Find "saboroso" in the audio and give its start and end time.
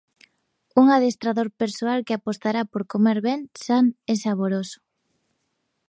4.23-4.79